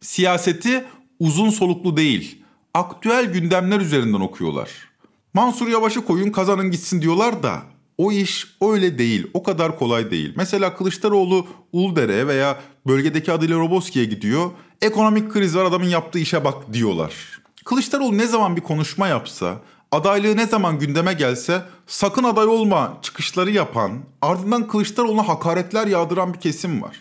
[0.00, 0.84] Siyaseti
[1.18, 2.42] uzun soluklu değil,
[2.74, 4.70] aktüel gündemler üzerinden okuyorlar.
[5.34, 7.62] Mansur Yavaş'ı koyun kazanın gitsin diyorlar da
[7.98, 10.32] o iş öyle değil, o kadar kolay değil.
[10.36, 14.50] Mesela Kılıçdaroğlu Uludere veya bölgedeki adıyla Roboski'ye gidiyor.
[14.82, 17.12] Ekonomik kriz var adamın yaptığı işe bak diyorlar.
[17.64, 19.60] Kılıçdaroğlu ne zaman bir konuşma yapsa,
[19.92, 26.40] adaylığı ne zaman gündeme gelse sakın aday olma çıkışları yapan, ardından Kılıçdaroğlu'na hakaretler yağdıran bir
[26.40, 26.96] kesim var.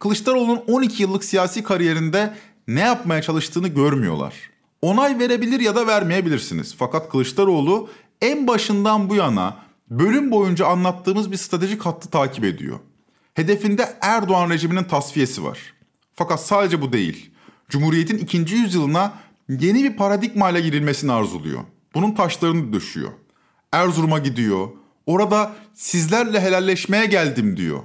[0.00, 2.34] Kılıçdaroğlu'nun 12 yıllık siyasi kariyerinde
[2.68, 4.34] ne yapmaya çalıştığını görmüyorlar.
[4.82, 6.74] Onay verebilir ya da vermeyebilirsiniz.
[6.78, 7.88] Fakat Kılıçdaroğlu
[8.22, 9.56] en başından bu yana
[9.90, 12.78] bölüm boyunca anlattığımız bir stratejik hattı takip ediyor.
[13.34, 15.58] Hedefinde Erdoğan rejiminin tasfiyesi var.
[16.14, 17.30] Fakat sadece bu değil.
[17.68, 19.12] Cumhuriyet'in ikinci yüzyılına
[19.48, 21.60] yeni bir paradigma ile girilmesini arzuluyor.
[21.94, 23.10] Bunun taşlarını döşüyor.
[23.72, 24.68] Erzurum'a gidiyor.
[25.06, 27.82] Orada sizlerle helalleşmeye geldim diyor.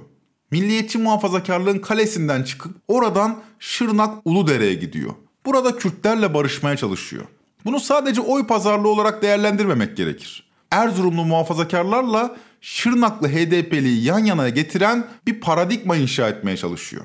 [0.50, 5.14] Milliyetçi muhafazakarlığın kalesinden çıkıp oradan Şırnak Uludere'ye gidiyor.
[5.46, 7.24] Burada Kürtlerle barışmaya çalışıyor.
[7.64, 10.53] Bunu sadece oy pazarlığı olarak değerlendirmemek gerekir.
[10.70, 17.04] Erzurumlu muhafazakarlarla Şırnaklı HDP'liyi yan yana getiren bir paradigma inşa etmeye çalışıyor.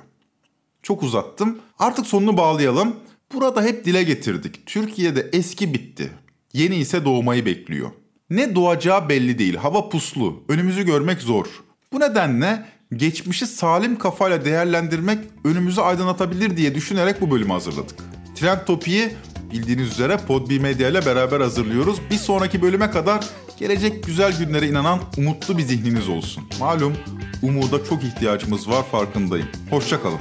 [0.83, 1.59] Çok uzattım.
[1.79, 2.95] Artık sonunu bağlayalım.
[3.33, 4.65] Burada hep dile getirdik.
[4.65, 6.11] Türkiye'de eski bitti.
[6.53, 7.91] Yeni ise doğmayı bekliyor.
[8.29, 9.55] Ne doğacağı belli değil.
[9.55, 10.43] Hava puslu.
[10.47, 11.45] Önümüzü görmek zor.
[11.93, 17.99] Bu nedenle geçmişi salim kafayla değerlendirmek önümüzü aydınlatabilir diye düşünerek bu bölümü hazırladık.
[18.35, 19.09] Trend Topi'yi
[19.51, 21.99] bildiğiniz üzere Podbi Medya ile beraber hazırlıyoruz.
[22.11, 23.25] Bir sonraki bölüme kadar
[23.59, 26.43] gelecek güzel günlere inanan umutlu bir zihniniz olsun.
[26.59, 26.93] Malum
[27.41, 29.47] umuda çok ihtiyacımız var farkındayım.
[29.69, 30.19] Hoşçakalın.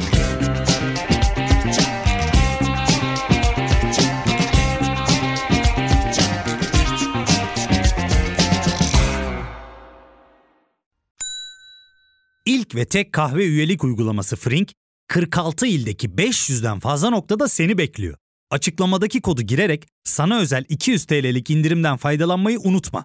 [12.46, 14.72] İlk ve tek kahve üyelik uygulaması Frink,
[15.08, 18.16] 46 ildeki 500'den fazla noktada seni bekliyor.
[18.50, 23.04] Açıklamadaki kodu girerek sana özel 200 TL'lik indirimden faydalanmayı unutma.